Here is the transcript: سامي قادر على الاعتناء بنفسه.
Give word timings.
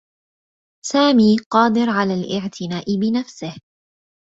سامي 0.85 1.37
قادر 1.51 1.89
على 1.89 2.13
الاعتناء 2.13 2.85
بنفسه. 2.99 3.55